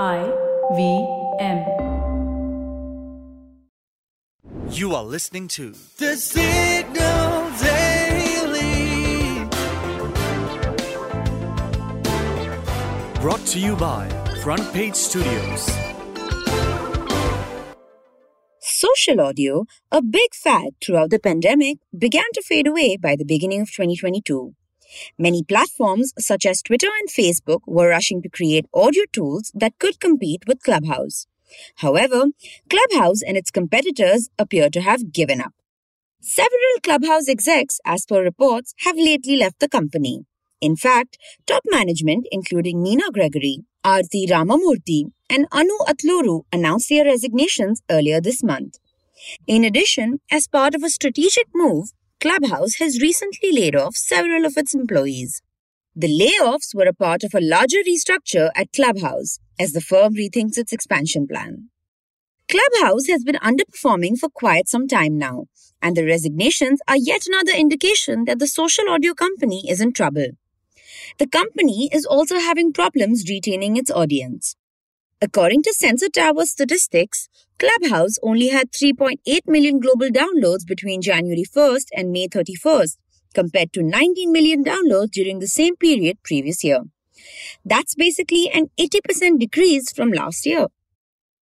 [0.00, 0.24] I
[0.74, 1.06] V
[1.38, 1.58] M.
[4.70, 8.02] You are listening to The Signal Daily.
[13.20, 14.08] brought to you by
[14.42, 15.70] Front Page Studios.
[18.60, 23.60] Social audio, a big fad throughout the pandemic, began to fade away by the beginning
[23.60, 24.54] of 2022.
[25.18, 30.00] Many platforms, such as Twitter and Facebook, were rushing to create audio tools that could
[30.00, 31.26] compete with Clubhouse.
[31.76, 32.26] However,
[32.70, 35.52] Clubhouse and its competitors appear to have given up.
[36.20, 40.24] Several Clubhouse execs, as per reports, have lately left the company.
[40.60, 47.82] In fact, top management, including Nina Gregory, Aarti Ramamurthy, and Anu Atluru, announced their resignations
[47.90, 48.78] earlier this month.
[49.46, 51.88] In addition, as part of a strategic move,
[52.22, 55.42] Clubhouse has recently laid off several of its employees.
[55.96, 60.56] The layoffs were a part of a larger restructure at Clubhouse as the firm rethinks
[60.56, 61.70] its expansion plan.
[62.48, 65.46] Clubhouse has been underperforming for quite some time now,
[65.82, 70.28] and the resignations are yet another indication that the social audio company is in trouble.
[71.18, 74.54] The company is also having problems retaining its audience.
[75.20, 77.28] According to Sensor Tower statistics,
[77.62, 82.96] Clubhouse only had 3.8 million global downloads between January 1st and May 31st,
[83.34, 86.80] compared to 19 million downloads during the same period previous year.
[87.64, 90.66] That's basically an 80% decrease from last year.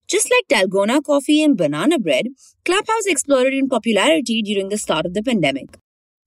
[0.09, 2.29] Just like Dalgona coffee and banana bread,
[2.65, 5.77] Clubhouse exploded in popularity during the start of the pandemic.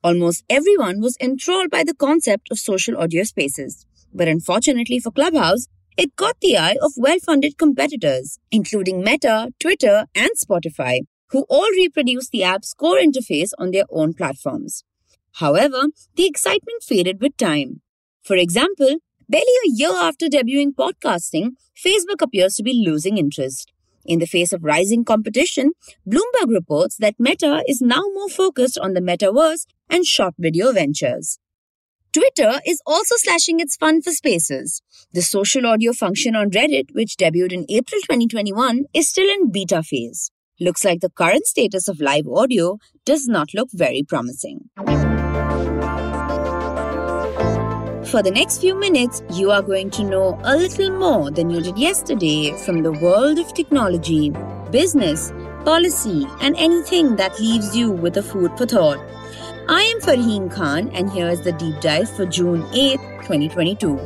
[0.04, 3.88] Almost everyone was enthralled by the concept of social audio spaces.
[4.14, 5.68] But unfortunately for Clubhouse,
[6.00, 11.70] it caught the eye of well funded competitors, including Meta, Twitter, and Spotify, who all
[11.72, 14.86] reproduced the app's core interface on their own platforms.
[15.34, 17.82] However, the excitement faded with time.
[18.24, 18.96] For example,
[19.28, 23.74] barely a year after debuting podcasting, Facebook appears to be losing interest.
[24.06, 25.74] In the face of rising competition,
[26.08, 31.40] Bloomberg reports that Meta is now more focused on the metaverse and short video ventures.
[32.20, 34.82] Twitter is also slashing its fund for spaces.
[35.14, 39.82] The social audio function on Reddit, which debuted in April 2021, is still in beta
[39.82, 40.30] phase.
[40.60, 44.70] Looks like the current status of live audio does not look very promising.
[48.04, 51.62] For the next few minutes, you are going to know a little more than you
[51.62, 54.34] did yesterday from the world of technology,
[54.72, 55.32] business,
[55.64, 59.00] policy, and anything that leaves you with a food for thought.
[59.72, 64.00] I am Farheen Khan, and here is the deep dive for June 8th, 2022.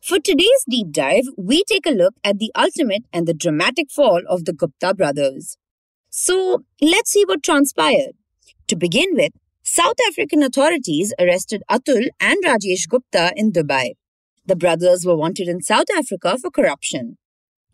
[0.00, 4.22] For today's deep dive, we take a look at the ultimate and the dramatic fall
[4.26, 5.58] of the Gupta brothers.
[6.08, 8.12] So, let's see what transpired.
[8.68, 9.32] To begin with,
[9.62, 13.96] South African authorities arrested Atul and Rajesh Gupta in Dubai.
[14.46, 17.18] The brothers were wanted in South Africa for corruption.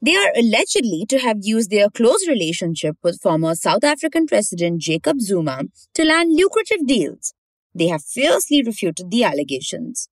[0.00, 5.20] They are allegedly to have used their close relationship with former South African President Jacob
[5.20, 5.62] Zuma
[5.94, 7.34] to land lucrative deals.
[7.75, 10.09] They have fiercely refuted the allegations.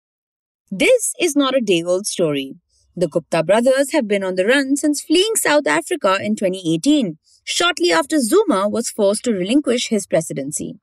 [0.71, 2.55] This is not a day old story.
[2.95, 7.91] The Gupta brothers have been on the run since fleeing South Africa in 2018, shortly
[7.91, 10.75] after Zuma was forced to relinquish his presidency.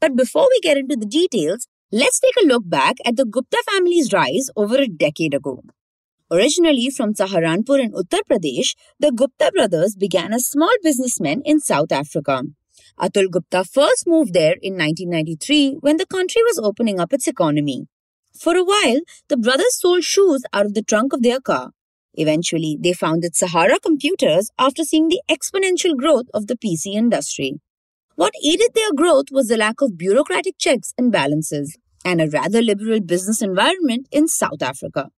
[0.00, 3.62] But before we get into the details, let's take a look back at the Gupta
[3.70, 5.62] family's rise over a decade ago.
[6.32, 11.92] Originally from Saharanpur in Uttar Pradesh, the Gupta brothers began as small businessmen in South
[11.92, 12.44] Africa.
[12.98, 17.86] Atul Gupta first moved there in 1993 when the country was opening up its economy.
[18.34, 21.72] For a while, the brothers sold shoes out of the trunk of their car.
[22.14, 27.60] Eventually, they founded Sahara Computers after seeing the exponential growth of the PC industry.
[28.14, 31.76] What aided their growth was the lack of bureaucratic checks and balances
[32.06, 35.10] and a rather liberal business environment in South Africa.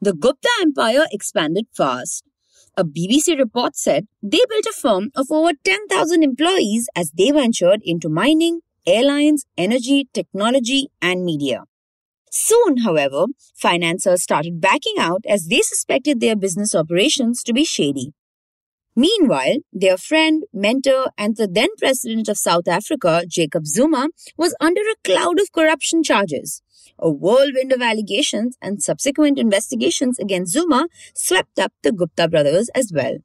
[0.00, 2.22] The Gupta empire expanded fast.
[2.76, 7.80] A BBC report said they built a firm of over 10,000 employees as they ventured
[7.82, 11.64] into mining, airlines, energy, technology, and media.
[12.30, 13.26] Soon, however,
[13.56, 18.12] financiers started backing out as they suspected their business operations to be shady.
[18.94, 24.82] Meanwhile, their friend, mentor, and the then president of South Africa, Jacob Zuma, was under
[24.82, 26.62] a cloud of corruption charges.
[26.98, 32.92] A whirlwind of allegations and subsequent investigations against Zuma swept up the Gupta brothers as
[32.92, 33.18] well.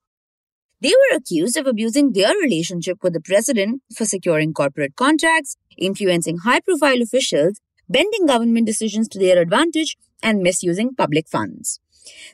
[0.81, 6.39] They were accused of abusing their relationship with the president for securing corporate contracts, influencing
[6.39, 11.79] high profile officials, bending government decisions to their advantage, and misusing public funds.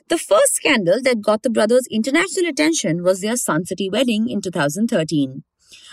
[0.08, 4.40] The first scandal that got the brothers international attention was their Sun City wedding in
[4.40, 5.44] 2013.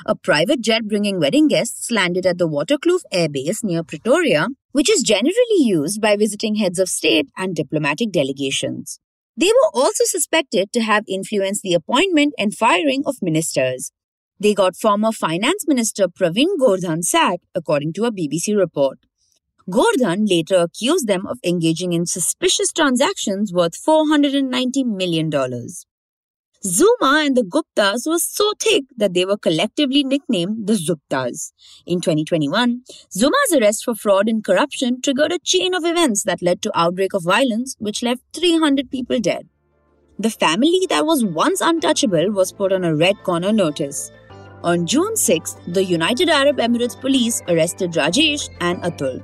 [0.06, 4.48] A private jet bringing wedding guests landed at the Waterkloof Air Base near Pretoria,
[4.78, 9.00] which is generally used by visiting heads of state and diplomatic delegations.
[9.36, 13.92] They were also suspected to have influenced the appointment and firing of ministers.
[14.40, 19.00] They got former Finance Minister Pravin Gordhan sacked, according to a BBC report.
[19.68, 25.32] Gordhan later accused them of engaging in suspicious transactions worth $490 million.
[26.64, 31.52] Zuma and the Guptas were so thick that they were collectively nicknamed the Zuptas.
[31.86, 32.82] In 2021,
[33.12, 37.14] Zuma's arrest for fraud and corruption triggered a chain of events that led to outbreak
[37.14, 39.48] of violence which left 300 people dead.
[40.18, 44.12] The family that was once untouchable was put on a red corner notice.
[44.64, 49.24] On June 6, the United Arab Emirates police arrested Rajesh and Atul.